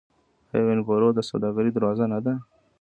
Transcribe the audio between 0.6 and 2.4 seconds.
وینکوور د سوداګرۍ دروازه نه ده؟